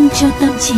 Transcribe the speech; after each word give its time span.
sinh 0.00 0.08
cho 0.20 0.36
tâm 0.40 0.50
trí. 0.60 0.74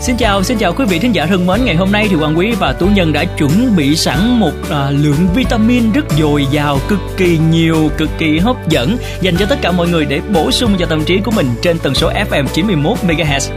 Xin 0.00 0.16
chào, 0.16 0.42
xin 0.42 0.58
chào 0.58 0.72
quý 0.72 0.84
vị 0.88 0.98
thính 0.98 1.14
giả 1.14 1.26
thân 1.26 1.46
mến. 1.46 1.64
Ngày 1.64 1.76
hôm 1.76 1.92
nay 1.92 2.06
thì 2.10 2.16
Hoàng 2.16 2.38
Quý 2.38 2.52
và 2.58 2.72
Tú 2.72 2.86
Nhân 2.86 3.12
đã 3.12 3.24
chuẩn 3.24 3.76
bị 3.76 3.96
sẵn 3.96 4.40
một 4.40 4.52
à, 4.70 4.90
lượng 4.90 5.28
vitamin 5.34 5.92
rất 5.92 6.04
dồi 6.18 6.46
dào, 6.50 6.78
cực 6.88 6.98
kỳ 7.16 7.38
nhiều, 7.50 7.90
cực 7.98 8.10
kỳ 8.18 8.38
hấp 8.38 8.68
dẫn 8.68 8.96
dành 9.20 9.36
cho 9.36 9.46
tất 9.46 9.58
cả 9.62 9.72
mọi 9.72 9.88
người 9.88 10.04
để 10.04 10.20
bổ 10.34 10.50
sung 10.50 10.76
cho 10.78 10.86
tâm 10.86 11.04
trí 11.04 11.20
của 11.24 11.30
mình 11.30 11.46
trên 11.62 11.78
tần 11.78 11.94
số 11.94 12.10
FM 12.30 12.46
91 12.46 12.98
MHz. 13.02 13.50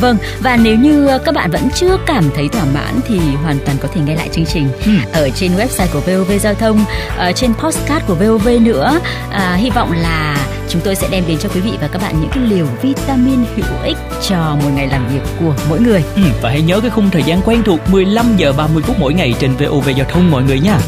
Vâng, 0.00 0.16
và 0.40 0.56
nếu 0.56 0.76
như 0.76 1.08
các 1.24 1.34
bạn 1.34 1.50
vẫn 1.50 1.68
chưa 1.74 1.98
cảm 2.06 2.24
thấy 2.34 2.48
thỏa 2.48 2.64
mãn 2.74 3.00
thì 3.06 3.18
hoàn 3.18 3.58
toàn 3.64 3.76
có 3.80 3.88
thể 3.94 4.00
nghe 4.00 4.16
lại 4.16 4.28
chương 4.32 4.46
trình 4.46 4.68
ừ. 4.84 4.92
ở 5.12 5.30
trên 5.30 5.52
website 5.56 5.86
của 5.92 6.00
VOV 6.00 6.32
Giao 6.40 6.54
thông, 6.54 6.84
ở 7.16 7.32
trên 7.32 7.54
postcard 7.54 8.06
của 8.06 8.14
VOV 8.14 8.48
nữa. 8.60 9.00
À, 9.30 9.54
hy 9.54 9.70
vọng 9.70 9.92
là 9.92 10.46
chúng 10.68 10.82
tôi 10.84 10.94
sẽ 10.94 11.08
đem 11.10 11.24
đến 11.28 11.38
cho 11.38 11.48
quý 11.48 11.60
vị 11.60 11.72
và 11.80 11.88
các 11.88 12.02
bạn 12.02 12.20
những 12.20 12.30
cái 12.34 12.44
liều 12.44 12.66
vitamin 12.82 13.38
hữu 13.56 13.82
ích 13.82 13.96
cho 14.28 14.56
một 14.62 14.70
ngày 14.74 14.86
làm 14.86 15.08
việc 15.08 15.22
của 15.40 15.54
mỗi 15.68 15.80
người. 15.80 16.04
Ừ, 16.14 16.22
và 16.42 16.50
hãy 16.50 16.62
nhớ 16.62 16.80
cái 16.80 16.90
khung 16.90 17.10
thời 17.10 17.22
gian 17.22 17.40
quen 17.44 17.62
thuộc 17.64 17.80
15 17.90 18.26
giờ 18.36 18.52
30 18.52 18.82
phút 18.82 18.96
mỗi 19.00 19.14
ngày 19.14 19.34
trên 19.38 19.50
VOV 19.56 19.88
Giao 19.96 20.06
thông 20.10 20.30
mọi 20.30 20.42
người 20.42 20.60
nha. 20.60 20.78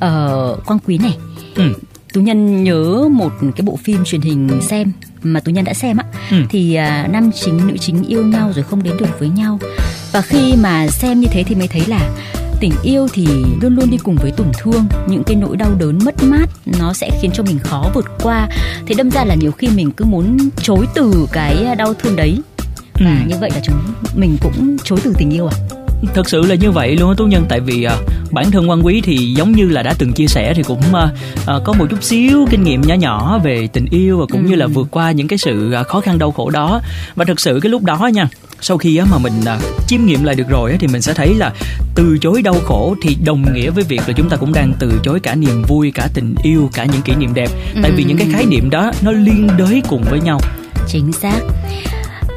Ờ, 0.00 0.56
Quang 0.66 0.78
Quý 0.86 0.98
này. 0.98 1.18
Ừ. 1.54 1.64
Tú 2.12 2.20
Nhân 2.20 2.64
nhớ 2.64 3.08
một 3.10 3.32
cái 3.40 3.62
bộ 3.62 3.78
phim 3.84 4.04
truyền 4.04 4.20
hình 4.20 4.48
xem 4.62 4.92
mà 5.22 5.40
Tú 5.40 5.52
Nhân 5.52 5.64
đã 5.64 5.74
xem 5.74 5.96
á 5.96 6.04
ừ. 6.30 6.36
thì 6.50 6.74
à, 6.74 7.08
nam 7.12 7.30
chính 7.32 7.66
nữ 7.66 7.76
chính 7.80 8.04
yêu 8.04 8.26
nhau 8.26 8.52
rồi 8.54 8.64
không 8.64 8.82
đến 8.82 8.96
được 8.98 9.18
với 9.18 9.28
nhau. 9.28 9.58
Và 10.12 10.22
khi 10.22 10.56
mà 10.56 10.86
xem 10.86 11.20
như 11.20 11.28
thế 11.30 11.42
thì 11.42 11.54
mới 11.54 11.68
thấy 11.68 11.82
là 11.86 12.10
tình 12.60 12.72
yêu 12.82 13.08
thì 13.12 13.26
luôn 13.62 13.76
luôn 13.76 13.90
đi 13.90 13.98
cùng 14.02 14.16
với 14.16 14.30
tổn 14.30 14.46
thương. 14.58 14.86
Những 15.06 15.22
cái 15.24 15.36
nỗi 15.36 15.56
đau 15.56 15.70
đớn 15.78 15.98
mất 16.04 16.14
mát 16.22 16.46
nó 16.78 16.92
sẽ 16.92 17.10
khiến 17.22 17.30
cho 17.34 17.42
mình 17.42 17.58
khó 17.58 17.90
vượt 17.94 18.06
qua. 18.22 18.48
Thế 18.86 18.94
đâm 18.98 19.10
ra 19.10 19.24
là 19.24 19.34
nhiều 19.34 19.52
khi 19.52 19.68
mình 19.68 19.90
cứ 19.90 20.04
muốn 20.04 20.38
chối 20.62 20.86
từ 20.94 21.28
cái 21.32 21.76
đau 21.78 21.94
thương 21.94 22.16
đấy. 22.16 22.38
Và 22.94 23.20
ừ. 23.24 23.28
như 23.28 23.36
vậy 23.40 23.50
là 23.54 23.60
chúng 23.64 23.76
mình 24.14 24.36
cũng 24.42 24.76
chối 24.84 24.98
từ 25.04 25.14
tình 25.18 25.30
yêu 25.30 25.46
à 25.46 25.56
thật 26.14 26.28
sự 26.28 26.42
là 26.42 26.54
như 26.54 26.70
vậy 26.70 26.96
luôn 26.96 27.08
á 27.08 27.14
tú 27.18 27.24
nhân. 27.24 27.44
Tại 27.48 27.60
vì 27.60 27.86
uh, 27.86 27.92
bản 28.30 28.50
thân 28.50 28.70
quan 28.70 28.86
quý 28.86 29.00
thì 29.04 29.16
giống 29.16 29.52
như 29.52 29.68
là 29.68 29.82
đã 29.82 29.94
từng 29.98 30.12
chia 30.12 30.26
sẻ 30.26 30.52
thì 30.56 30.62
cũng 30.62 30.80
uh, 30.90 30.96
uh, 31.56 31.64
có 31.64 31.72
một 31.72 31.86
chút 31.90 32.02
xíu 32.02 32.46
kinh 32.50 32.62
nghiệm 32.62 32.80
nhỏ 32.80 32.94
nhỏ 32.94 33.40
về 33.44 33.68
tình 33.72 33.86
yêu 33.90 34.18
và 34.18 34.26
cũng 34.26 34.42
ừ. 34.42 34.48
như 34.48 34.54
là 34.54 34.66
vượt 34.66 34.88
qua 34.90 35.10
những 35.10 35.28
cái 35.28 35.38
sự 35.38 35.74
uh, 35.80 35.86
khó 35.86 36.00
khăn 36.00 36.18
đau 36.18 36.30
khổ 36.30 36.50
đó. 36.50 36.80
Và 37.14 37.24
thật 37.24 37.40
sự 37.40 37.60
cái 37.62 37.70
lúc 37.70 37.82
đó 37.82 38.06
nha 38.06 38.28
sau 38.62 38.78
khi 38.78 38.96
á, 38.96 39.06
mà 39.10 39.18
mình 39.18 39.32
uh, 39.40 39.86
chiêm 39.88 40.04
nghiệm 40.04 40.24
lại 40.24 40.34
được 40.34 40.48
rồi 40.48 40.70
á, 40.70 40.76
thì 40.80 40.86
mình 40.86 41.02
sẽ 41.02 41.14
thấy 41.14 41.34
là 41.34 41.52
từ 41.94 42.18
chối 42.20 42.42
đau 42.42 42.54
khổ 42.64 42.96
thì 43.02 43.16
đồng 43.24 43.54
nghĩa 43.54 43.70
với 43.70 43.84
việc 43.84 44.00
là 44.06 44.14
chúng 44.16 44.28
ta 44.28 44.36
cũng 44.36 44.52
đang 44.52 44.72
từ 44.78 44.92
chối 45.02 45.20
cả 45.20 45.34
niềm 45.34 45.62
vui 45.68 45.90
cả 45.94 46.08
tình 46.14 46.34
yêu 46.42 46.70
cả 46.72 46.84
những 46.84 47.02
kỷ 47.02 47.14
niệm 47.14 47.34
đẹp. 47.34 47.50
Tại 47.82 47.90
ừ. 47.90 47.94
vì 47.96 48.04
những 48.04 48.18
cái 48.18 48.28
khái 48.32 48.46
niệm 48.46 48.70
đó 48.70 48.90
nó 49.02 49.12
liên 49.12 49.48
đới 49.58 49.82
cùng 49.88 50.02
với 50.10 50.20
nhau. 50.20 50.40
Chính 50.88 51.12
xác 51.12 51.40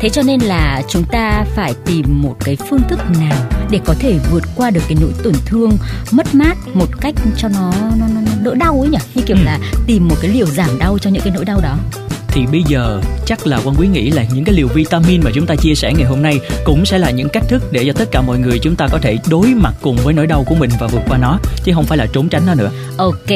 thế 0.04 0.09
cho 0.09 0.22
nên 0.22 0.40
là 0.40 0.82
chúng 0.90 1.04
ta 1.04 1.46
phải 1.56 1.73
tìm 1.86 2.22
một 2.22 2.36
cái 2.46 2.58
phương 2.70 2.82
thức 2.90 3.00
nào 3.20 3.46
để 3.72 3.80
có 3.86 3.94
thể 4.00 4.20
vượt 4.32 4.44
qua 4.56 4.70
được 4.70 4.82
cái 4.88 4.98
nỗi 5.02 5.12
tổn 5.23 5.34
thương 5.46 5.78
mất 6.12 6.36
mát 6.36 6.58
một 6.73 7.02
cách 7.02 7.16
cho 7.38 7.48
nó 7.48 7.72
nó, 8.00 8.06
nó 8.16 8.22
đỡ 8.44 8.56
đau 8.56 8.81
ấy 8.81 8.90
nhỉ 8.90 8.98
như 9.16 9.24
kiểu 9.26 9.38
ừ. 9.38 9.44
là 9.44 9.59
tìm 9.88 10.08
một 10.08 10.16
cái 10.22 10.31
liều 10.31 10.46
giảm 10.46 10.80
đau 10.80 10.98
cho 11.00 11.09
những 11.09 11.24
cái 11.24 11.34
nỗi 11.36 11.46
đau 11.46 11.59
đó 11.64 11.78
thì 12.28 12.46
bây 12.52 12.64
giờ 12.64 13.02
chắc 13.26 13.48
là 13.48 13.59
quan 13.66 13.76
quý 13.80 13.88
nghĩ 13.88 14.12
là 14.12 14.26
những 14.34 14.44
cái 14.44 14.56
liều 14.56 14.68
vitamin 14.68 15.22
mà 15.24 15.31
chúng 15.34 15.46
ta 15.46 15.56
chia 15.56 15.76
sẻ 15.76 15.94
ngày 15.94 16.08
hôm 16.08 16.22
nay 16.22 16.40
cũng 16.66 16.86
sẽ 16.86 16.98
là 16.98 17.12
những 17.12 17.30
cách 17.30 17.44
thức 17.48 17.64
để 17.72 17.86
cho 17.86 17.94
tất 17.94 18.12
cả 18.12 18.22
mọi 18.22 18.40
người 18.40 18.59
chúng 18.59 18.76
ta 18.76 18.88
có 18.92 19.00
thể 19.02 19.18
đối 19.30 19.48
mặt 19.48 19.74
cùng 19.81 19.98
với 20.04 20.14
nỗi 20.14 20.28
đau 20.28 20.44
của 20.48 20.56
mình 20.56 20.70
và 20.80 20.88
vượt 20.88 21.02
qua 21.08 21.18
nó 21.18 21.40
chứ 21.64 21.72
không 21.76 21.86
phải 21.86 21.98
là 21.98 22.06
trốn 22.14 22.30
tránh 22.30 22.46
nó 22.46 22.54
nữa 22.54 22.72
ok 22.98 23.30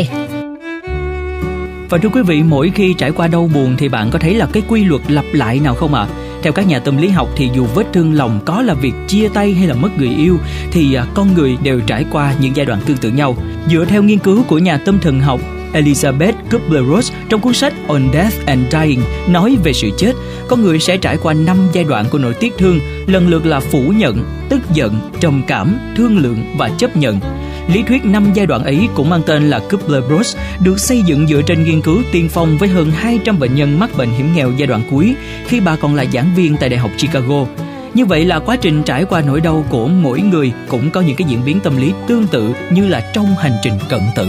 và 1.89 1.97
thưa 1.97 2.09
quý 2.09 2.21
vị, 2.21 2.43
mỗi 2.43 2.71
khi 2.75 2.93
trải 2.97 3.11
qua 3.11 3.27
đau 3.27 3.49
buồn 3.53 3.75
thì 3.77 3.89
bạn 3.89 4.09
có 4.11 4.19
thấy 4.19 4.33
là 4.33 4.47
cái 4.53 4.63
quy 4.67 4.85
luật 4.85 5.01
lặp 5.07 5.25
lại 5.33 5.59
nào 5.59 5.75
không 5.75 5.93
ạ? 5.93 6.07
À? 6.09 6.26
Theo 6.43 6.53
các 6.53 6.67
nhà 6.67 6.79
tâm 6.79 6.97
lý 6.97 7.09
học 7.09 7.29
thì 7.35 7.49
dù 7.55 7.65
vết 7.75 7.85
thương 7.93 8.13
lòng 8.13 8.39
có 8.45 8.61
là 8.61 8.73
việc 8.73 8.93
chia 9.07 9.29
tay 9.33 9.53
hay 9.53 9.67
là 9.67 9.73
mất 9.73 9.89
người 9.97 10.09
yêu 10.17 10.37
thì 10.71 10.93
à, 10.93 11.05
con 11.13 11.33
người 11.33 11.57
đều 11.63 11.79
trải 11.79 12.05
qua 12.11 12.33
những 12.39 12.55
giai 12.55 12.65
đoạn 12.65 12.79
tương 12.85 12.97
tự 12.97 13.09
nhau. 13.09 13.35
Dựa 13.69 13.85
theo 13.85 14.03
nghiên 14.03 14.19
cứu 14.19 14.43
của 14.43 14.57
nhà 14.57 14.77
tâm 14.77 14.99
thần 14.99 15.19
học 15.19 15.41
Elizabeth 15.73 16.33
Kubler-Ross 16.51 17.11
trong 17.29 17.41
cuốn 17.41 17.53
sách 17.53 17.73
On 17.87 18.01
Death 18.13 18.45
and 18.45 18.61
Dying 18.73 19.01
nói 19.27 19.57
về 19.63 19.73
sự 19.73 19.89
chết, 19.97 20.13
con 20.47 20.61
người 20.61 20.79
sẽ 20.79 20.97
trải 20.97 21.17
qua 21.17 21.33
5 21.33 21.57
giai 21.73 21.83
đoạn 21.83 22.05
của 22.11 22.17
nỗi 22.17 22.33
tiếc 22.33 22.53
thương, 22.57 22.79
lần 23.07 23.27
lượt 23.27 23.45
là 23.45 23.59
phủ 23.59 23.93
nhận, 23.97 24.23
tức 24.49 24.61
giận, 24.73 24.99
trầm 25.19 25.41
cảm, 25.47 25.77
thương 25.95 26.17
lượng 26.17 26.55
và 26.57 26.69
chấp 26.77 26.97
nhận. 26.97 27.19
Lý 27.67 27.83
thuyết 27.83 28.05
5 28.05 28.31
giai 28.33 28.45
đoạn 28.45 28.63
ấy 28.63 28.87
cũng 28.95 29.09
mang 29.09 29.21
tên 29.25 29.49
là 29.49 29.59
Kubler-Ross, 29.69 30.37
được 30.59 30.79
xây 30.79 31.01
dựng 31.01 31.27
dựa 31.27 31.41
trên 31.41 31.63
nghiên 31.63 31.81
cứu 31.81 32.01
tiên 32.11 32.29
phong 32.31 32.57
với 32.57 32.69
hơn 32.69 32.91
200 32.91 33.39
bệnh 33.39 33.55
nhân 33.55 33.79
mắc 33.79 33.89
bệnh 33.97 34.09
hiểm 34.09 34.27
nghèo 34.35 34.51
giai 34.57 34.67
đoạn 34.67 34.81
cuối 34.89 35.15
khi 35.47 35.59
bà 35.59 35.75
còn 35.75 35.95
là 35.95 36.05
giảng 36.13 36.35
viên 36.35 36.57
tại 36.57 36.69
Đại 36.69 36.79
học 36.79 36.91
Chicago. 36.97 37.45
Như 37.93 38.05
vậy 38.05 38.25
là 38.25 38.39
quá 38.39 38.55
trình 38.55 38.83
trải 38.83 39.05
qua 39.05 39.21
nỗi 39.21 39.41
đau 39.41 39.65
của 39.69 39.87
mỗi 39.87 40.21
người 40.21 40.51
cũng 40.67 40.89
có 40.91 41.01
những 41.01 41.15
cái 41.15 41.27
diễn 41.29 41.45
biến 41.45 41.59
tâm 41.59 41.77
lý 41.77 41.91
tương 42.07 42.27
tự 42.27 42.53
như 42.71 42.87
là 42.87 43.11
trong 43.13 43.35
hành 43.39 43.55
trình 43.63 43.73
cận 43.89 44.01
tử. 44.15 44.27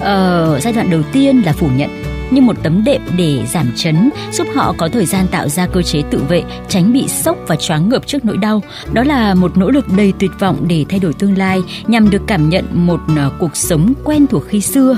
Ờ, 0.00 0.58
giai 0.62 0.72
đoạn 0.72 0.90
đầu 0.90 1.00
tiên 1.12 1.42
là 1.46 1.52
phủ 1.52 1.68
nhận 1.76 1.99
như 2.30 2.42
một 2.42 2.56
tấm 2.62 2.84
đệm 2.84 3.00
để 3.16 3.46
giảm 3.46 3.72
chấn, 3.76 4.10
giúp 4.32 4.46
họ 4.54 4.74
có 4.78 4.88
thời 4.88 5.06
gian 5.06 5.26
tạo 5.26 5.48
ra 5.48 5.66
cơ 5.66 5.82
chế 5.82 6.02
tự 6.10 6.22
vệ, 6.28 6.42
tránh 6.68 6.92
bị 6.92 7.08
sốc 7.08 7.36
và 7.46 7.56
choáng 7.56 7.88
ngợp 7.88 8.06
trước 8.06 8.24
nỗi 8.24 8.36
đau. 8.36 8.62
Đó 8.92 9.02
là 9.02 9.34
một 9.34 9.56
nỗ 9.56 9.70
lực 9.70 9.86
đầy 9.96 10.12
tuyệt 10.18 10.30
vọng 10.38 10.64
để 10.68 10.84
thay 10.88 10.98
đổi 10.98 11.12
tương 11.12 11.38
lai 11.38 11.62
nhằm 11.86 12.10
được 12.10 12.22
cảm 12.26 12.48
nhận 12.48 12.64
một 12.72 13.00
à, 13.16 13.30
cuộc 13.38 13.56
sống 13.56 13.92
quen 14.04 14.26
thuộc 14.26 14.44
khi 14.48 14.60
xưa. 14.60 14.96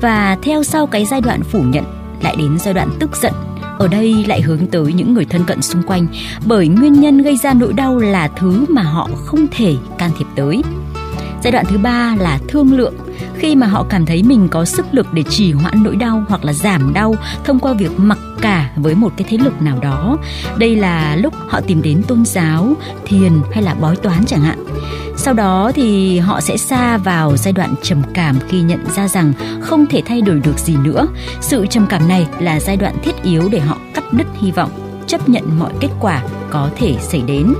Và 0.00 0.36
theo 0.42 0.62
sau 0.62 0.86
cái 0.86 1.04
giai 1.04 1.20
đoạn 1.20 1.42
phủ 1.42 1.62
nhận 1.62 1.84
lại 2.22 2.36
đến 2.38 2.58
giai 2.58 2.74
đoạn 2.74 2.90
tức 2.98 3.16
giận 3.16 3.32
ở 3.78 3.88
đây 3.88 4.24
lại 4.28 4.42
hướng 4.42 4.66
tới 4.66 4.92
những 4.92 5.14
người 5.14 5.24
thân 5.24 5.44
cận 5.44 5.62
xung 5.62 5.82
quanh 5.82 6.06
bởi 6.46 6.68
nguyên 6.68 6.92
nhân 6.92 7.22
gây 7.22 7.36
ra 7.36 7.54
nỗi 7.54 7.72
đau 7.72 7.98
là 7.98 8.28
thứ 8.28 8.64
mà 8.68 8.82
họ 8.82 9.08
không 9.24 9.46
thể 9.50 9.74
can 9.98 10.10
thiệp 10.18 10.26
tới 10.36 10.62
giai 11.46 11.52
đoạn 11.52 11.64
thứ 11.68 11.78
ba 11.78 12.14
là 12.18 12.38
thương 12.48 12.72
lượng. 12.72 12.94
Khi 13.38 13.56
mà 13.56 13.66
họ 13.66 13.86
cảm 13.88 14.06
thấy 14.06 14.22
mình 14.22 14.48
có 14.48 14.64
sức 14.64 14.86
lực 14.92 15.06
để 15.12 15.22
trì 15.22 15.52
hoãn 15.52 15.82
nỗi 15.82 15.96
đau 15.96 16.24
hoặc 16.28 16.44
là 16.44 16.52
giảm 16.52 16.92
đau 16.94 17.14
thông 17.44 17.58
qua 17.58 17.72
việc 17.72 17.90
mặc 17.96 18.18
cả 18.40 18.70
với 18.76 18.94
một 18.94 19.12
cái 19.16 19.26
thế 19.30 19.38
lực 19.38 19.62
nào 19.62 19.78
đó, 19.82 20.16
đây 20.58 20.76
là 20.76 21.16
lúc 21.16 21.34
họ 21.48 21.60
tìm 21.60 21.82
đến 21.82 22.02
tôn 22.08 22.24
giáo, 22.24 22.74
thiền 23.04 23.32
hay 23.52 23.62
là 23.62 23.74
bói 23.74 23.96
toán 23.96 24.26
chẳng 24.26 24.40
hạn. 24.40 24.64
Sau 25.16 25.34
đó 25.34 25.72
thì 25.74 26.18
họ 26.18 26.40
sẽ 26.40 26.56
xa 26.56 26.96
vào 26.96 27.36
giai 27.36 27.52
đoạn 27.52 27.74
trầm 27.82 28.02
cảm 28.14 28.36
khi 28.48 28.62
nhận 28.62 28.84
ra 28.96 29.08
rằng 29.08 29.32
không 29.60 29.86
thể 29.86 30.02
thay 30.06 30.20
đổi 30.20 30.40
được 30.40 30.58
gì 30.58 30.76
nữa. 30.76 31.06
Sự 31.40 31.66
trầm 31.70 31.86
cảm 31.86 32.08
này 32.08 32.26
là 32.40 32.60
giai 32.60 32.76
đoạn 32.76 32.94
thiết 33.02 33.22
yếu 33.22 33.48
để 33.52 33.60
họ 33.60 33.78
cắt 33.94 34.04
đứt 34.12 34.26
hy 34.34 34.50
vọng, 34.50 34.70
chấp 35.06 35.28
nhận 35.28 35.58
mọi 35.58 35.72
kết 35.80 35.90
quả 36.00 36.22
có 36.50 36.70
thể 36.76 36.96
xảy 37.00 37.22
đến 37.26 37.54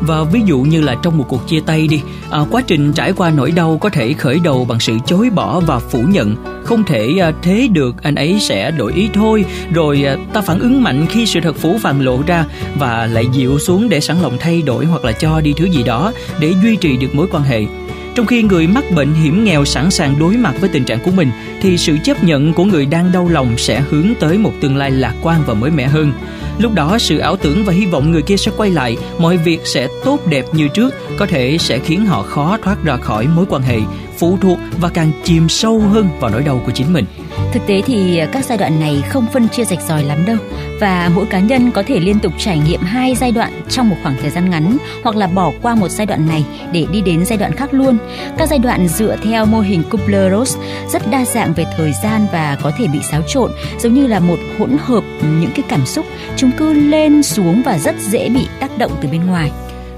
và 0.00 0.24
ví 0.24 0.40
dụ 0.46 0.58
như 0.58 0.80
là 0.80 0.96
trong 1.02 1.18
một 1.18 1.24
cuộc 1.28 1.48
chia 1.48 1.60
tay 1.60 1.86
đi 1.86 2.02
à, 2.30 2.40
quá 2.50 2.62
trình 2.66 2.92
trải 2.92 3.12
qua 3.12 3.30
nỗi 3.30 3.50
đau 3.50 3.78
có 3.80 3.88
thể 3.88 4.12
khởi 4.12 4.40
đầu 4.44 4.64
bằng 4.64 4.80
sự 4.80 4.96
chối 5.06 5.30
bỏ 5.30 5.60
và 5.60 5.78
phủ 5.78 6.02
nhận. 6.08 6.36
Không 6.64 6.84
thể 6.84 7.18
à, 7.20 7.32
thế 7.42 7.68
được 7.72 8.02
anh 8.02 8.14
ấy 8.14 8.38
sẽ 8.40 8.70
đổi 8.70 8.92
ý 8.92 9.08
thôi. 9.14 9.44
Rồi 9.72 10.04
à, 10.04 10.16
ta 10.32 10.40
phản 10.40 10.58
ứng 10.58 10.82
mạnh 10.82 11.06
khi 11.10 11.26
sự 11.26 11.40
thật 11.40 11.56
phủ 11.56 11.78
phàng 11.82 12.00
lộ 12.00 12.22
ra 12.26 12.44
và 12.78 13.06
lại 13.06 13.26
dịu 13.32 13.58
xuống 13.58 13.88
để 13.88 14.00
sẵn 14.00 14.16
lòng 14.22 14.36
thay 14.40 14.62
đổi 14.62 14.84
hoặc 14.84 15.04
là 15.04 15.12
cho 15.12 15.40
đi 15.40 15.52
thứ 15.56 15.64
gì 15.64 15.82
đó 15.82 16.12
để 16.40 16.54
duy 16.62 16.76
trì 16.76 16.96
được 16.96 17.14
mối 17.14 17.26
quan 17.32 17.42
hệ. 17.42 17.66
Trong 18.14 18.26
khi 18.26 18.42
người 18.42 18.66
mắc 18.66 18.84
bệnh 18.96 19.14
hiểm 19.14 19.44
nghèo 19.44 19.64
sẵn 19.64 19.90
sàng 19.90 20.18
đối 20.18 20.36
mặt 20.36 20.54
với 20.60 20.68
tình 20.68 20.84
trạng 20.84 20.98
của 21.04 21.10
mình 21.10 21.30
thì 21.62 21.78
sự 21.78 21.96
chấp 22.04 22.24
nhận 22.24 22.52
của 22.52 22.64
người 22.64 22.86
đang 22.86 23.12
đau 23.12 23.28
lòng 23.28 23.54
sẽ 23.58 23.82
hướng 23.90 24.06
tới 24.20 24.38
một 24.38 24.52
tương 24.60 24.76
lai 24.76 24.90
lạc 24.90 25.14
quan 25.22 25.40
và 25.46 25.54
mới 25.54 25.70
mẻ 25.70 25.86
hơn. 25.86 26.12
Lúc 26.58 26.72
đó 26.74 26.98
sự 26.98 27.18
ảo 27.18 27.36
tưởng 27.36 27.64
và 27.64 27.72
hy 27.72 27.86
vọng 27.86 28.10
người 28.10 28.22
kia 28.22 28.36
sẽ 28.36 28.52
quay 28.56 28.70
lại, 28.70 28.96
mọi 29.18 29.36
việc 29.36 29.60
sẽ 29.64 29.88
tốt 30.04 30.26
đẹp 30.26 30.44
như 30.52 30.68
trước, 30.68 30.94
có 31.18 31.26
thể 31.26 31.58
sẽ 31.58 31.78
khiến 31.78 32.06
họ 32.06 32.22
khó 32.22 32.58
thoát 32.62 32.84
ra 32.84 32.96
khỏi 32.96 33.26
mối 33.26 33.44
quan 33.48 33.62
hệ, 33.62 33.80
phụ 34.18 34.38
thuộc 34.42 34.58
và 34.80 34.88
càng 34.88 35.10
chìm 35.24 35.48
sâu 35.48 35.80
hơn 35.80 36.08
vào 36.20 36.30
nỗi 36.30 36.42
đau 36.42 36.62
của 36.66 36.72
chính 36.72 36.92
mình. 36.92 37.04
Thực 37.52 37.66
tế 37.66 37.82
thì 37.86 38.20
các 38.32 38.44
giai 38.44 38.58
đoạn 38.58 38.80
này 38.80 39.02
không 39.08 39.26
phân 39.32 39.48
chia 39.48 39.64
rạch 39.64 39.82
ròi 39.88 40.04
lắm 40.04 40.24
đâu 40.26 40.36
và 40.80 41.10
mỗi 41.14 41.26
cá 41.26 41.40
nhân 41.40 41.70
có 41.70 41.82
thể 41.86 42.00
liên 42.00 42.18
tục 42.18 42.32
trải 42.38 42.58
nghiệm 42.58 42.80
hai 42.80 43.14
giai 43.14 43.32
đoạn 43.32 43.52
trong 43.68 43.88
một 43.88 43.96
khoảng 44.02 44.16
thời 44.20 44.30
gian 44.30 44.50
ngắn, 44.50 44.76
hoặc 45.02 45.16
là 45.16 45.26
bỏ 45.26 45.52
qua 45.62 45.74
một 45.74 45.88
giai 45.88 46.06
đoạn 46.06 46.28
này 46.28 46.44
để 46.72 46.86
đi 46.92 47.00
đến 47.00 47.24
giai 47.24 47.38
đoạn 47.38 47.52
khác 47.52 47.74
luôn. 47.74 47.98
Các 48.38 48.48
giai 48.48 48.58
đoạn 48.58 48.88
dựa 48.88 49.16
theo 49.24 49.46
mô 49.46 49.60
hình 49.60 49.82
Kubler-Ross 49.90 50.56
rất 50.92 51.10
đa 51.10 51.24
dạng 51.24 51.52
về 51.52 51.64
thời 51.76 51.92
gian 52.02 52.26
và 52.32 52.58
có 52.62 52.72
thể 52.78 52.86
bị 52.86 52.98
xáo 53.02 53.22
trộn, 53.28 53.52
giống 53.80 53.94
như 53.94 54.06
là 54.06 54.20
một 54.20 54.38
hỗn 54.58 54.76
hợp 54.80 55.04
những 55.20 55.50
cái 55.54 55.64
cảm 55.68 55.86
xúc, 55.86 56.06
chúng 56.36 56.50
cứ 56.56 56.72
lên 56.72 57.22
xuống 57.22 57.62
và 57.64 57.78
rất 57.78 57.94
dễ 58.00 58.28
bị 58.28 58.46
tác 58.60 58.78
động 58.78 58.92
từ 59.00 59.08
bên 59.08 59.26
ngoài. 59.26 59.50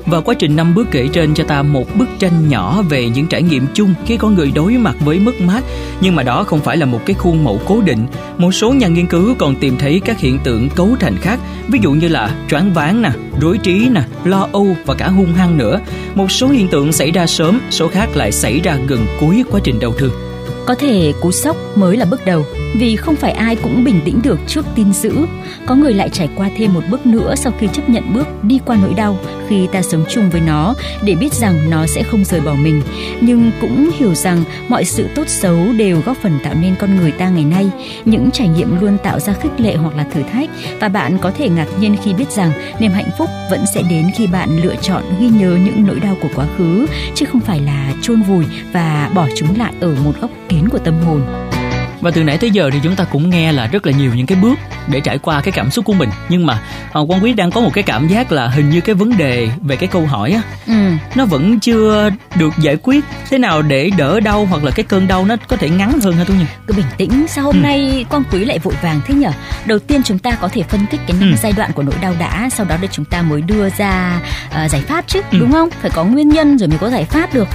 Và 0.06 0.20
quá 0.20 0.34
trình 0.34 0.56
năm 0.56 0.74
bước 0.74 0.86
kể 0.90 1.08
trên 1.12 1.34
cho 1.34 1.44
ta 1.44 1.62
một 1.62 1.96
bức 1.96 2.08
tranh 2.18 2.48
nhỏ 2.48 2.82
về 2.88 3.08
những 3.08 3.26
trải 3.26 3.42
nghiệm 3.42 3.66
chung 3.74 3.94
khi 4.06 4.16
con 4.16 4.34
người 4.34 4.52
đối 4.54 4.72
mặt 4.72 4.96
với 5.00 5.18
mất 5.18 5.40
mát, 5.40 5.60
nhưng 6.00 6.16
mà 6.16 6.22
đó 6.22 6.44
không 6.44 6.60
phải 6.60 6.76
là 6.76 6.86
một 6.86 7.00
cái 7.06 7.14
khuôn 7.14 7.44
mẫu 7.44 7.60
cố 7.66 7.80
định. 7.80 8.06
Một 8.38 8.52
số 8.52 8.72
nhà 8.72 8.88
nghiên 8.88 9.06
cứu 9.06 9.34
còn 9.38 9.54
tìm 9.54 9.76
thấy 9.78 10.00
các 10.04 10.20
hiện 10.20 10.38
tượng 10.44 10.68
cấu 10.68 10.88
thành 11.00 11.16
khác, 11.16 11.40
ví 11.68 11.78
dụ 11.82 11.92
như 11.92 12.08
là 12.08 12.34
choáng 12.48 12.72
váng 12.72 13.02
nè, 13.02 13.10
rối 13.40 13.58
trí 13.58 13.88
nè, 13.88 14.02
lo 14.24 14.48
âu 14.52 14.76
và 14.86 14.94
cả 14.94 15.08
hung 15.08 15.32
hăng 15.32 15.58
nữa. 15.58 15.80
Một 16.14 16.30
số 16.30 16.48
hiện 16.48 16.68
tượng 16.68 16.92
xảy 16.92 17.10
ra 17.10 17.26
sớm, 17.26 17.60
số 17.70 17.88
khác 17.88 18.08
lại 18.14 18.32
xảy 18.32 18.60
ra 18.60 18.78
gần 18.86 19.06
cuối 19.20 19.44
quá 19.50 19.60
trình 19.64 19.80
đau 19.80 19.92
thương. 19.98 20.12
Có 20.66 20.74
thể 20.74 21.12
cú 21.20 21.32
sốc 21.32 21.56
mới 21.76 21.96
là 21.96 22.04
bước 22.04 22.24
đầu, 22.24 22.44
vì 22.74 22.96
không 22.96 23.16
phải 23.16 23.32
ai 23.32 23.56
cũng 23.56 23.84
bình 23.84 24.00
tĩnh 24.04 24.20
được 24.22 24.40
trước 24.46 24.66
tin 24.74 24.92
dữ. 24.92 25.12
Có 25.66 25.74
người 25.74 25.94
lại 25.94 26.08
trải 26.08 26.28
qua 26.36 26.50
thêm 26.56 26.74
một 26.74 26.82
bước 26.90 27.06
nữa 27.06 27.34
sau 27.36 27.52
khi 27.58 27.68
chấp 27.72 27.88
nhận 27.88 28.12
bước 28.14 28.26
đi 28.44 28.60
qua 28.66 28.76
nỗi 28.82 28.94
đau 28.94 29.18
khi 29.48 29.68
ta 29.72 29.82
sống 29.82 30.04
chung 30.10 30.30
với 30.30 30.40
nó 30.40 30.74
để 31.02 31.14
biết 31.14 31.32
rằng 31.32 31.70
nó 31.70 31.86
sẽ 31.86 32.02
không 32.02 32.24
rời 32.24 32.40
bỏ 32.40 32.54
mình, 32.54 32.82
nhưng 33.20 33.50
cũng 33.60 33.90
hiểu 33.98 34.14
rằng 34.14 34.44
mọi 34.68 34.84
sự 34.84 35.06
tốt 35.14 35.28
xấu 35.28 35.58
đều 35.78 36.00
góp 36.06 36.16
phần 36.22 36.38
tạo 36.44 36.54
nên 36.60 36.74
con 36.78 36.96
người 36.96 37.12
ta 37.12 37.28
ngày 37.28 37.44
nay. 37.44 37.70
Những 38.04 38.30
trải 38.30 38.48
nghiệm 38.48 38.80
luôn 38.80 38.98
tạo 39.02 39.20
ra 39.20 39.32
khích 39.32 39.60
lệ 39.60 39.76
hoặc 39.76 39.96
là 39.96 40.04
thử 40.04 40.22
thách 40.32 40.50
và 40.80 40.88
bạn 40.88 41.18
có 41.18 41.30
thể 41.30 41.48
ngạc 41.48 41.68
nhiên 41.80 41.96
khi 42.02 42.14
biết 42.14 42.30
rằng 42.30 42.52
niềm 42.78 42.92
hạnh 42.92 43.10
phúc 43.18 43.28
vẫn 43.50 43.64
sẽ 43.74 43.82
đến 43.90 44.10
khi 44.16 44.26
bạn 44.26 44.62
lựa 44.62 44.74
chọn 44.82 45.02
ghi 45.20 45.28
nhớ 45.28 45.58
những 45.64 45.86
nỗi 45.86 46.00
đau 46.00 46.16
của 46.22 46.28
quá 46.34 46.46
khứ 46.58 46.86
chứ 47.14 47.26
không 47.26 47.40
phải 47.40 47.60
là 47.60 47.92
chôn 48.02 48.22
vùi 48.22 48.44
và 48.72 49.10
bỏ 49.14 49.26
chúng 49.36 49.58
lại 49.58 49.72
ở 49.80 49.94
một 50.04 50.12
góc 50.20 50.30
kín 50.48 50.68
của 50.68 50.78
tâm 50.78 50.94
hồn 51.06 51.49
và 52.00 52.10
từ 52.10 52.24
nãy 52.24 52.38
tới 52.38 52.50
giờ 52.50 52.70
thì 52.72 52.78
chúng 52.82 52.96
ta 52.96 53.04
cũng 53.04 53.30
nghe 53.30 53.52
là 53.52 53.66
rất 53.66 53.86
là 53.86 53.92
nhiều 53.92 54.14
những 54.14 54.26
cái 54.26 54.38
bước 54.42 54.58
để 54.88 55.00
trải 55.00 55.18
qua 55.18 55.40
cái 55.40 55.52
cảm 55.52 55.70
xúc 55.70 55.84
của 55.84 55.92
mình 55.92 56.08
nhưng 56.28 56.46
mà 56.46 56.62
uh, 56.98 57.10
quan 57.10 57.24
quý 57.24 57.32
đang 57.32 57.50
có 57.50 57.60
một 57.60 57.70
cái 57.74 57.82
cảm 57.82 58.08
giác 58.08 58.32
là 58.32 58.48
hình 58.48 58.70
như 58.70 58.80
cái 58.80 58.94
vấn 58.94 59.16
đề 59.16 59.48
về 59.62 59.76
cái 59.76 59.88
câu 59.88 60.06
hỏi 60.06 60.32
á 60.32 60.42
ừ. 60.66 60.90
nó 61.14 61.24
vẫn 61.24 61.60
chưa 61.60 62.10
được 62.36 62.54
giải 62.58 62.76
quyết 62.82 63.04
thế 63.30 63.38
nào 63.38 63.62
để 63.62 63.90
đỡ 63.98 64.20
đau 64.20 64.46
hoặc 64.46 64.64
là 64.64 64.70
cái 64.70 64.84
cơn 64.84 65.08
đau 65.08 65.24
nó 65.24 65.36
có 65.48 65.56
thể 65.56 65.68
ngắn 65.70 66.00
hơn 66.02 66.14
hả 66.14 66.24
tú 66.24 66.34
nhi 66.34 66.44
cứ 66.66 66.74
bình 66.74 66.86
tĩnh 66.96 67.26
sao 67.28 67.44
hôm 67.44 67.54
ừ. 67.54 67.60
nay 67.60 68.04
quan 68.10 68.22
quý 68.32 68.44
lại 68.44 68.58
vội 68.58 68.74
vàng 68.82 69.00
thế 69.06 69.14
nhở 69.14 69.30
đầu 69.66 69.78
tiên 69.78 70.02
chúng 70.04 70.18
ta 70.18 70.30
có 70.30 70.48
thể 70.48 70.62
phân 70.62 70.86
tích 70.90 71.00
cái 71.06 71.16
năm 71.20 71.30
ừ. 71.30 71.36
giai 71.42 71.52
đoạn 71.52 71.72
của 71.72 71.82
nỗi 71.82 71.94
đau 72.00 72.14
đã 72.18 72.48
sau 72.52 72.66
đó 72.66 72.76
để 72.80 72.88
chúng 72.92 73.04
ta 73.04 73.22
mới 73.22 73.42
đưa 73.42 73.70
ra 73.70 74.20
uh, 74.46 74.70
giải 74.70 74.80
pháp 74.80 75.04
chứ 75.06 75.20
ừ. 75.30 75.38
đúng 75.40 75.52
không 75.52 75.68
phải 75.80 75.90
có 75.90 76.04
nguyên 76.04 76.28
nhân 76.28 76.58
rồi 76.58 76.68
mới 76.68 76.78
có 76.78 76.90
giải 76.90 77.04
pháp 77.04 77.34
được 77.34 77.48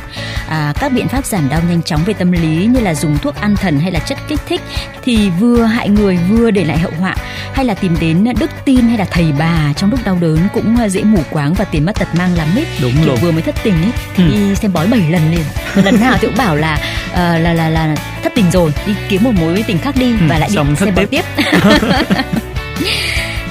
à, 0.48 0.74
các 0.80 0.92
biện 0.92 1.08
pháp 1.08 1.26
giảm 1.26 1.50
đau 1.50 1.62
nhanh 1.70 1.82
chóng 1.82 2.02
về 2.06 2.14
tâm 2.14 2.32
lý 2.32 2.66
như 2.66 2.80
là 2.80 2.94
dùng 2.94 3.18
thuốc 3.18 3.36
an 3.36 3.56
thần 3.56 3.80
hay 3.80 3.92
là 3.92 4.00
chất 4.00 4.18
kích 4.28 4.35
thích 4.46 4.62
thì 5.04 5.30
vừa 5.30 5.64
hại 5.64 5.90
người 5.90 6.18
vừa 6.30 6.52
để 6.52 6.64
lại 6.64 6.78
hậu 6.78 6.92
họa 7.00 7.16
hay 7.54 7.66
là 7.66 7.74
tìm 7.74 7.96
đến 8.00 8.26
đức 8.40 8.52
tin 8.66 8.88
hay 8.88 8.98
là 8.98 9.06
thầy 9.12 9.32
bà 9.40 9.74
trong 9.76 9.92
lúc 9.92 10.00
đau 10.06 10.18
đớn 10.22 10.38
cũng 10.54 10.78
dễ 10.90 11.04
mù 11.04 11.20
quáng 11.30 11.54
và 11.54 11.66
tiền 11.66 11.86
mất 11.86 12.00
tật 12.00 12.16
mang 12.16 12.36
lắm 12.38 12.48
ấy. 12.56 12.66
Đúng 12.82 13.06
rồi. 13.06 13.18
vừa 13.22 13.32
mới 13.32 13.42
thất 13.42 13.56
tình 13.64 13.74
ấy 13.74 13.92
thì 14.16 14.24
ừ. 14.24 14.30
đi 14.32 14.56
xem 14.56 14.74
bói 14.74 14.88
7 14.88 15.00
lần 15.10 15.32
liền. 15.32 15.44
Lần 15.86 16.00
nào 16.00 16.18
thì 16.22 16.28
cũng 16.28 16.38
bảo 16.38 16.56
là 16.56 16.74
uh, 17.12 17.18
là 17.18 17.54
là 17.54 17.70
là 17.70 17.96
thất 18.24 18.34
tình 18.36 18.52
rồi 18.52 18.72
đi 18.88 18.94
kiếm 19.10 19.24
một 19.24 19.32
mối 19.40 19.64
tình 19.68 19.78
khác 19.78 19.96
đi 20.00 20.12
ừ, 20.12 20.18
và 20.30 20.40
lại 20.40 20.50
đi 20.50 20.76
xem 20.76 20.96
bói 20.96 21.06
tiếp. 21.06 21.22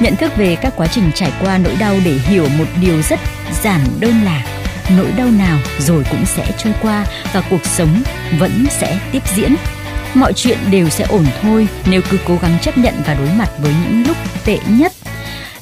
Nhận 0.00 0.16
thức 0.16 0.36
về 0.36 0.56
các 0.56 0.72
quá 0.76 0.86
trình 0.86 1.10
trải 1.14 1.32
qua 1.40 1.58
nỗi 1.58 1.72
đau 1.78 1.96
để 2.04 2.12
hiểu 2.12 2.46
một 2.58 2.64
điều 2.80 3.02
rất 3.02 3.20
giản 3.62 3.80
đơn 4.00 4.20
là 4.24 4.42
nỗi 4.96 5.12
đau 5.16 5.30
nào 5.30 5.58
rồi 5.78 6.04
cũng 6.10 6.26
sẽ 6.26 6.46
trôi 6.58 6.72
qua 6.82 7.06
và 7.32 7.42
cuộc 7.50 7.66
sống 7.66 8.02
vẫn 8.38 8.66
sẽ 8.70 8.98
tiếp 9.12 9.22
diễn 9.34 9.54
mọi 10.16 10.32
chuyện 10.32 10.58
đều 10.70 10.88
sẽ 10.88 11.04
ổn 11.04 11.26
thôi 11.42 11.68
nếu 11.86 12.00
cứ 12.10 12.18
cố 12.24 12.38
gắng 12.42 12.58
chấp 12.62 12.78
nhận 12.78 12.94
và 13.06 13.14
đối 13.14 13.28
mặt 13.28 13.48
với 13.58 13.72
những 13.84 14.06
lúc 14.06 14.16
tệ 14.44 14.58
nhất. 14.68 14.92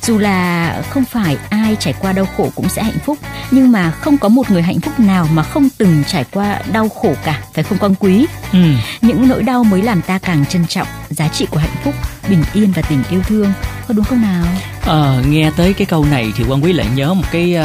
Dù 0.02 0.18
là 0.18 0.82
không 0.90 1.04
phải 1.04 1.36
ai 1.50 1.76
trải 1.80 1.94
qua 2.00 2.12
đau 2.12 2.26
khổ 2.36 2.50
cũng 2.54 2.68
sẽ 2.68 2.82
hạnh 2.82 2.98
phúc 3.04 3.18
nhưng 3.50 3.72
mà 3.72 3.90
không 3.90 4.18
có 4.18 4.28
một 4.28 4.50
người 4.50 4.62
hạnh 4.62 4.80
phúc 4.80 5.00
nào 5.00 5.28
mà 5.32 5.42
không 5.42 5.68
từng 5.78 6.02
trải 6.06 6.24
qua 6.32 6.60
đau 6.72 6.88
khổ 6.88 7.14
cả 7.24 7.42
phải 7.54 7.64
không 7.64 7.78
con 7.78 7.94
quý? 7.94 8.26
Ừ. 8.52 8.58
những 9.02 9.28
nỗi 9.28 9.42
đau 9.42 9.64
mới 9.64 9.82
làm 9.82 10.02
ta 10.02 10.18
càng 10.18 10.46
trân 10.46 10.66
trọng 10.66 10.86
giá 11.10 11.28
trị 11.28 11.46
của 11.50 11.58
hạnh 11.58 11.76
phúc 11.84 11.94
bình 12.28 12.44
yên 12.52 12.72
và 12.72 12.82
tình 12.82 13.02
yêu 13.10 13.22
thương. 13.26 13.52
Có 13.88 13.94
đúng 13.94 14.04
không 14.04 14.22
nào? 14.22 14.44
À, 14.86 15.22
nghe 15.28 15.50
tới 15.56 15.72
cái 15.72 15.86
câu 15.86 16.04
này 16.04 16.32
thì 16.36 16.44
quan 16.48 16.64
quý 16.64 16.72
lại 16.72 16.86
nhớ 16.94 17.14
một 17.14 17.24
cái 17.32 17.56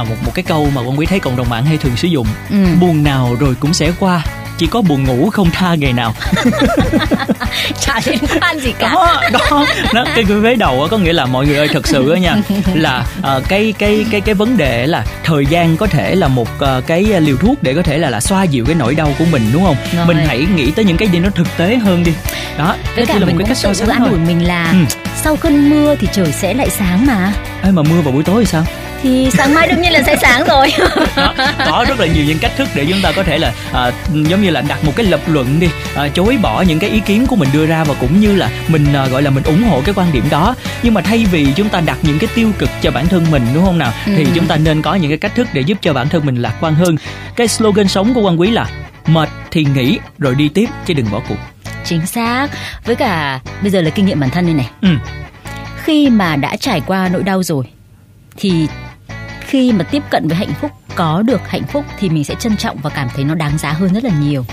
uh, 0.00 0.08
một 0.08 0.16
một 0.24 0.34
cái 0.34 0.42
câu 0.42 0.70
mà 0.74 0.80
quan 0.80 0.98
quý 0.98 1.06
thấy 1.06 1.20
cộng 1.20 1.36
đồng 1.36 1.48
mạng 1.48 1.64
hay 1.64 1.76
thường 1.76 1.96
sử 1.96 2.08
dụng. 2.08 2.26
Ừ. 2.50 2.66
buồn 2.80 3.02
nào 3.02 3.36
rồi 3.40 3.54
cũng 3.60 3.74
sẽ 3.74 3.92
qua 4.00 4.24
chỉ 4.58 4.66
có 4.66 4.82
buồn 4.82 5.04
ngủ 5.04 5.30
không 5.30 5.50
tha 5.50 5.74
ngày 5.74 5.92
nào. 5.92 6.14
Chả 7.80 8.00
liên 8.06 8.18
quan 8.40 8.58
gì 8.58 8.72
cả. 8.78 8.90
Đó, 8.94 9.22
đó. 9.32 9.66
Nó 9.94 10.04
cái 10.04 10.24
cái 10.28 10.36
vế 10.36 10.54
đầu 10.54 10.88
có 10.90 10.98
nghĩa 10.98 11.12
là 11.12 11.26
mọi 11.26 11.46
người 11.46 11.56
ơi 11.56 11.68
thật 11.72 11.86
sự 11.86 12.10
á 12.10 12.18
nha 12.18 12.36
là 12.74 13.06
uh, 13.18 13.48
cái 13.48 13.74
cái 13.78 14.06
cái 14.10 14.20
cái 14.20 14.34
vấn 14.34 14.56
đề 14.56 14.86
là 14.86 15.04
thời 15.24 15.46
gian 15.46 15.76
có 15.76 15.86
thể 15.86 16.14
là 16.14 16.28
một 16.28 16.48
uh, 16.58 16.86
cái 16.86 17.02
liều 17.02 17.36
thuốc 17.36 17.62
để 17.62 17.74
có 17.74 17.82
thể 17.82 17.98
là 17.98 18.10
là 18.10 18.20
xoa 18.20 18.42
dịu 18.42 18.64
cái 18.64 18.74
nỗi 18.74 18.94
đau 18.94 19.14
của 19.18 19.24
mình 19.30 19.42
đúng 19.52 19.64
không? 19.64 19.76
Rồi. 19.96 20.06
mình 20.06 20.16
hãy 20.26 20.46
nghĩ 20.56 20.70
tới 20.70 20.84
những 20.84 20.96
cái 20.96 21.08
gì 21.08 21.18
nó 21.18 21.30
thực 21.30 21.56
tế 21.56 21.76
hơn 21.76 22.04
đi. 22.04 22.12
Đó 22.58 22.76
với 22.96 23.06
cả 23.06 23.18
là 23.18 23.26
mình 23.26 23.38
một 23.38 23.44
cách 23.48 23.56
so 23.56 23.74
sánh 23.74 23.88
an 23.88 24.04
ủi 24.04 24.18
mình 24.18 24.46
là 24.46 24.70
ừ. 24.72 24.96
sau 25.22 25.36
cơn 25.36 25.70
mưa 25.70 25.94
thì 26.00 26.08
trời 26.12 26.32
sẽ 26.32 26.54
lại 26.54 26.70
sáng 26.70 27.06
mà. 27.06 27.32
Ê 27.62 27.70
mà 27.70 27.82
mưa 27.82 28.00
vào 28.00 28.12
buổi 28.12 28.22
tối 28.22 28.44
thì 28.44 28.50
sao 28.50 28.64
thì 29.04 29.30
sáng 29.32 29.54
mai 29.54 29.68
đương 29.68 29.80
nhiên 29.80 29.92
là 29.92 30.02
sẽ 30.02 30.16
sáng 30.16 30.44
rồi. 30.44 30.72
Đó, 31.16 31.34
có 31.66 31.84
rất 31.88 32.00
là 32.00 32.06
nhiều 32.06 32.24
những 32.24 32.38
cách 32.38 32.52
thức 32.56 32.68
để 32.74 32.86
chúng 32.88 33.02
ta 33.02 33.12
có 33.12 33.22
thể 33.22 33.38
là 33.38 33.52
à, 33.72 33.92
giống 34.12 34.42
như 34.42 34.50
là 34.50 34.60
đặt 34.60 34.84
một 34.84 34.92
cái 34.96 35.06
lập 35.06 35.20
luận 35.26 35.60
đi 35.60 35.68
à, 35.94 36.08
chối 36.08 36.38
bỏ 36.42 36.62
những 36.62 36.78
cái 36.78 36.90
ý 36.90 37.00
kiến 37.00 37.26
của 37.26 37.36
mình 37.36 37.48
đưa 37.52 37.66
ra 37.66 37.84
và 37.84 37.94
cũng 38.00 38.20
như 38.20 38.36
là 38.36 38.50
mình 38.68 38.92
à, 38.94 39.06
gọi 39.06 39.22
là 39.22 39.30
mình 39.30 39.44
ủng 39.44 39.62
hộ 39.62 39.82
cái 39.84 39.94
quan 39.94 40.12
điểm 40.12 40.24
đó. 40.30 40.54
Nhưng 40.82 40.94
mà 40.94 41.00
thay 41.00 41.24
vì 41.30 41.46
chúng 41.56 41.68
ta 41.68 41.80
đặt 41.80 41.98
những 42.02 42.18
cái 42.18 42.30
tiêu 42.34 42.52
cực 42.58 42.70
cho 42.82 42.90
bản 42.90 43.06
thân 43.06 43.26
mình 43.30 43.42
đúng 43.54 43.64
không 43.64 43.78
nào? 43.78 43.92
Ừ. 44.06 44.12
thì 44.16 44.26
chúng 44.34 44.46
ta 44.46 44.56
nên 44.56 44.82
có 44.82 44.94
những 44.94 45.10
cái 45.10 45.18
cách 45.18 45.34
thức 45.34 45.48
để 45.52 45.60
giúp 45.60 45.78
cho 45.80 45.92
bản 45.92 46.08
thân 46.08 46.26
mình 46.26 46.36
lạc 46.36 46.54
quan 46.60 46.74
hơn. 46.74 46.96
Cái 47.36 47.48
slogan 47.48 47.88
sống 47.88 48.14
của 48.14 48.20
quan 48.20 48.40
quý 48.40 48.50
là 48.50 48.66
mệt 49.06 49.28
thì 49.50 49.66
nghỉ 49.74 49.98
rồi 50.18 50.34
đi 50.34 50.48
tiếp 50.48 50.68
chứ 50.86 50.94
đừng 50.94 51.10
bỏ 51.10 51.20
cuộc. 51.28 51.38
Chính 51.84 52.06
xác. 52.06 52.48
Với 52.84 52.96
cả 52.96 53.40
bây 53.62 53.70
giờ 53.70 53.80
là 53.80 53.90
kinh 53.90 54.06
nghiệm 54.06 54.20
bản 54.20 54.30
thân 54.30 54.46
đây 54.46 54.54
này. 54.54 54.70
Ừ. 54.82 54.88
khi 55.82 56.10
mà 56.10 56.36
đã 56.36 56.56
trải 56.56 56.80
qua 56.86 57.08
nỗi 57.08 57.22
đau 57.22 57.42
rồi 57.42 57.64
thì 58.36 58.66
khi 59.46 59.72
mà 59.72 59.84
tiếp 59.84 60.02
cận 60.10 60.28
với 60.28 60.36
hạnh 60.36 60.54
phúc, 60.60 60.70
có 60.94 61.22
được 61.22 61.40
hạnh 61.48 61.62
phúc 61.72 61.84
thì 61.98 62.10
mình 62.10 62.24
sẽ 62.24 62.34
trân 62.34 62.56
trọng 62.56 62.76
và 62.82 62.90
cảm 62.90 63.08
thấy 63.14 63.24
nó 63.24 63.34
đáng 63.34 63.58
giá 63.58 63.72
hơn 63.72 63.94
rất 63.94 64.04
là 64.04 64.10
nhiều. 64.20 64.44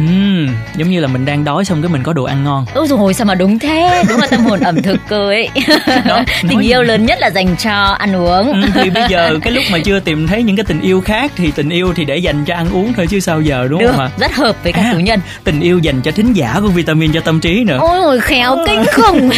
Uhm, 0.00 0.48
giống 0.76 0.90
như 0.90 1.00
là 1.00 1.08
mình 1.08 1.24
đang 1.24 1.44
đói 1.44 1.64
xong 1.64 1.82
cái 1.82 1.88
mình 1.88 2.02
có 2.02 2.12
đồ 2.12 2.24
ăn 2.24 2.44
ngon. 2.44 2.66
Ôi 2.74 2.86
rồi 2.88 3.14
sao 3.14 3.24
mà 3.24 3.34
đúng 3.34 3.58
thế? 3.58 4.02
Đúng 4.08 4.20
là 4.20 4.26
tâm 4.26 4.40
hồn 4.40 4.60
ẩm 4.60 4.82
thực 4.82 4.96
cơ 5.08 5.26
ấy. 5.28 5.48
Đó, 6.06 6.22
Tình 6.48 6.60
yêu 6.60 6.82
lớn 6.82 7.06
nhất 7.06 7.18
là 7.20 7.30
dành 7.30 7.56
cho 7.58 7.96
ăn 7.98 8.16
uống. 8.16 8.52
Ừ, 8.62 8.68
Thì 8.74 8.90
bây 8.90 9.02
giờ 9.08 9.38
cái 9.42 9.52
lúc 9.52 9.64
mà 9.72 9.78
chưa 9.78 10.00
tìm 10.00 10.26
thấy 10.26 10.42
những 10.42 10.56
cái 10.56 10.64
tình 10.68 10.80
yêu 10.80 11.00
khác 11.00 11.32
Thì 11.36 11.50
tình 11.50 11.68
yêu 11.68 11.92
thì 11.96 12.04
để 12.04 12.16
dành 12.16 12.44
cho 12.44 12.54
ăn 12.54 12.66
uống 12.72 12.92
thôi 12.92 13.06
chứ 13.10 13.20
sao 13.20 13.40
giờ 13.40 13.66
đúng 13.70 13.80
Được, 13.80 13.90
không 13.90 14.00
ạ? 14.00 14.10
Rất 14.18 14.34
hợp 14.36 14.56
với 14.62 14.72
các 14.72 14.82
à, 14.82 14.90
chủ 14.92 14.98
nhân. 14.98 15.20
Tình 15.44 15.60
yêu 15.60 15.78
dành 15.78 16.00
cho 16.00 16.10
thính 16.10 16.32
giả 16.32 16.58
của 16.62 16.68
vitamin 16.68 17.12
cho 17.12 17.20
tâm 17.20 17.40
trí 17.40 17.64
nữa. 17.64 17.78
Ôi 17.80 18.00
rồi 18.00 18.20
khéo 18.20 18.56
kinh 18.66 18.84
khủng. 18.92 19.30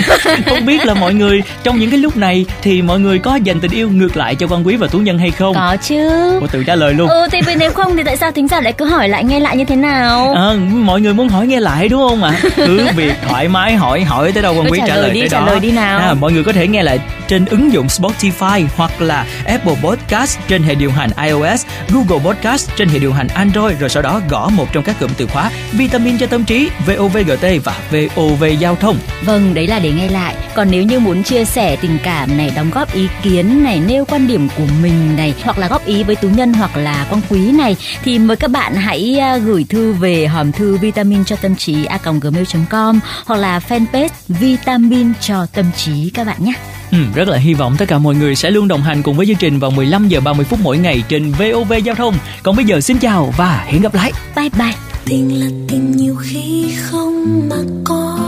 Không 0.46 0.66
biết 0.66 0.86
là 0.86 0.94
mọi 0.94 1.14
người 1.14 1.42
trong 1.62 1.78
những 1.78 1.90
cái 1.90 1.98
lúc 1.98 2.16
này 2.16 2.46
Thì 2.62 2.82
mọi 2.82 3.00
người 3.00 3.18
có 3.18 3.36
dành 3.36 3.60
tình 3.60 3.70
yêu 3.70 3.90
ngược 3.90 4.16
lại 4.16 4.34
cho 4.34 4.46
quan 4.50 4.66
quý 4.66 4.76
và 4.76 4.86
tú 4.86 4.98
nhân 4.98 5.18
hay 5.18 5.30
không? 5.30 5.54
Có 5.54 5.76
chứ. 5.82 6.10
Một 6.40 6.46
từ 6.52 6.64
trả 6.64 6.74
lời 6.76 6.94
luôn. 6.94 7.08
Ừ 7.08 7.26
thì 7.32 7.54
nếu 7.58 7.72
không 7.72 7.96
thì 7.96 8.02
tại 8.06 8.16
sao 8.16 8.32
thính 8.32 8.48
giả 8.48 8.60
lại 8.60 8.72
cứ 8.72 8.84
hỏi 8.84 9.08
lại 9.08 9.24
nghe 9.24 9.40
lại 9.40 9.56
như 9.56 9.64
thế 9.64 9.76
nào? 9.76 10.32
À, 10.34 10.43
mọi 10.70 11.00
người 11.00 11.14
muốn 11.14 11.28
hỏi 11.28 11.46
nghe 11.46 11.60
lại 11.60 11.88
đúng 11.88 12.08
không 12.08 12.22
ạ? 12.22 12.40
À? 12.42 12.50
cứ 12.56 12.86
việc 12.96 13.14
thoải 13.28 13.48
mái 13.48 13.74
hỏi 13.74 14.04
hỏi 14.04 14.32
tới 14.32 14.42
đâu 14.42 14.54
quan 14.58 14.72
quý 14.72 14.78
trả, 14.80 14.86
trả 14.86 14.96
lời 14.96 15.10
đi, 15.10 15.20
tới 15.20 15.28
trả 15.28 15.40
đó. 15.40 15.46
lời 15.46 15.60
đi 15.60 15.72
nào. 15.72 15.98
À, 15.98 16.14
mọi 16.14 16.32
người 16.32 16.44
có 16.44 16.52
thể 16.52 16.66
nghe 16.66 16.82
lại 16.82 16.98
trên 17.28 17.44
ứng 17.44 17.72
dụng 17.72 17.86
Spotify 17.86 18.66
hoặc 18.76 19.00
là 19.00 19.26
Apple 19.44 19.74
Podcast 19.82 20.38
trên 20.48 20.62
hệ 20.62 20.74
điều 20.74 20.90
hành 20.90 21.10
iOS 21.24 21.66
Google 21.88 22.24
Podcast 22.24 22.70
trên 22.76 22.88
hệ 22.88 22.98
điều 22.98 23.12
hành 23.12 23.28
Android 23.28 23.78
rồi 23.78 23.90
sau 23.90 24.02
đó 24.02 24.20
gõ 24.28 24.48
một 24.48 24.72
trong 24.72 24.84
các 24.84 24.96
cụm 25.00 25.10
từ 25.16 25.26
khóa 25.26 25.50
vitamin 25.72 26.18
cho 26.18 26.26
tâm 26.26 26.44
trí 26.44 26.70
VOVGT 26.86 27.64
và 27.64 27.76
VOV 27.90 28.44
giao 28.58 28.76
thông. 28.76 28.96
Vâng 29.24 29.54
đấy 29.54 29.66
là 29.66 29.78
để 29.78 29.92
nghe 29.92 30.08
lại. 30.08 30.34
Còn 30.54 30.70
nếu 30.70 30.82
như 30.82 31.00
muốn 31.00 31.22
chia 31.22 31.44
sẻ 31.44 31.76
tình 31.76 31.98
cảm 32.02 32.36
này 32.36 32.52
đóng 32.56 32.70
góp 32.70 32.94
ý 32.94 33.08
kiến 33.22 33.64
này 33.64 33.80
nêu 33.88 34.04
quan 34.04 34.26
điểm 34.26 34.48
của 34.56 34.66
mình 34.82 35.16
này 35.16 35.34
hoặc 35.44 35.58
là 35.58 35.68
góp 35.68 35.86
ý 35.86 36.02
với 36.02 36.16
tú 36.16 36.28
nhân 36.28 36.52
hoặc 36.52 36.76
là 36.76 37.06
quang 37.10 37.22
quý 37.28 37.52
này 37.52 37.76
thì 38.04 38.18
mời 38.18 38.36
các 38.36 38.50
bạn 38.50 38.74
hãy 38.74 39.18
à, 39.20 39.36
gửi 39.36 39.66
thư 39.68 39.92
về 39.92 40.26
hòm 40.34 40.52
thư 40.52 40.76
vitamin 40.76 41.24
cho 41.24 41.36
tâm 41.36 41.56
trí 41.56 41.84
a 41.84 41.98
gmail.com 42.20 43.00
hoặc 43.26 43.36
là 43.36 43.60
fanpage 43.68 44.08
vitamin 44.28 45.12
cho 45.20 45.46
tâm 45.46 45.64
trí 45.76 46.10
các 46.14 46.26
bạn 46.26 46.44
nhé. 46.44 46.52
Ừ, 46.90 46.98
rất 47.14 47.28
là 47.28 47.38
hy 47.38 47.54
vọng 47.54 47.76
tất 47.78 47.88
cả 47.88 47.98
mọi 47.98 48.14
người 48.14 48.36
sẽ 48.36 48.50
luôn 48.50 48.68
đồng 48.68 48.82
hành 48.82 49.02
cùng 49.02 49.16
với 49.16 49.26
chương 49.26 49.36
trình 49.36 49.58
vào 49.58 49.70
15 49.70 50.08
giờ 50.08 50.20
30 50.20 50.44
phút 50.44 50.58
mỗi 50.62 50.78
ngày 50.78 51.04
trên 51.08 51.32
VOV 51.32 51.72
Giao 51.84 51.94
thông. 51.94 52.14
Còn 52.42 52.56
bây 52.56 52.64
giờ 52.64 52.80
xin 52.80 52.98
chào 52.98 53.34
và 53.36 53.64
hẹn 53.66 53.82
gặp 53.82 53.94
lại. 53.94 54.12
Bye 54.36 54.48
bye. 54.58 54.74
Tình 55.04 55.40
là 55.40 55.46
tình 55.68 55.92
nhiều 55.96 56.16
khi 56.20 56.74
không 56.82 57.48
mà 57.48 57.56
có. 57.84 58.18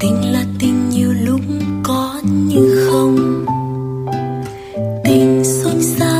Tình 0.00 0.32
là 0.32 0.44
tình 0.58 0.90
nhiều 0.90 1.12
lúc 1.12 1.40
có 1.82 2.20
như 2.24 2.88
không. 2.90 3.44
Tình 5.04 5.42
xôn 5.44 5.82
xao 5.82 6.13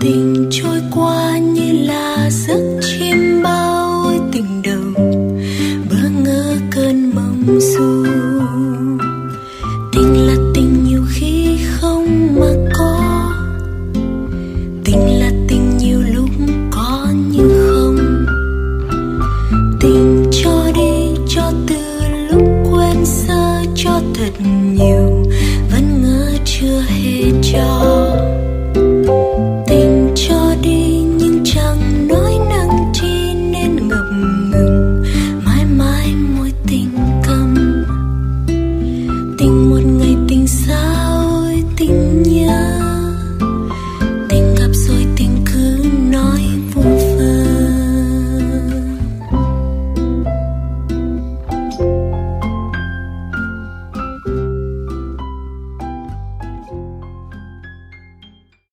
tình 0.00 0.46
trôi 0.50 0.80
qua 0.94 1.38
như 1.38 1.86
là 1.86 2.30
giấc 2.30 2.80
chim 2.82 3.42
bao 3.42 4.12
tình 4.32 4.62
đầu 4.62 5.04
bỡ 5.90 6.08
ngỡ 6.24 6.56
cơn 6.70 7.10
mộng 7.14 7.60
du. 7.60 8.04
Tình 9.92 10.26
là 10.26 10.34
tình 10.54 10.84
nhiều 10.84 11.02
khi 11.08 11.58
không 11.70 12.06
mà 12.40 12.70
có. 12.74 13.30
Tình 14.84 15.20
là 15.20 15.30
tình 15.48 15.78
nhiều 15.78 16.00
lúc 16.14 16.30
có 16.70 17.08
nhưng 17.30 17.50
không. 17.68 18.26
Tình 19.80 20.17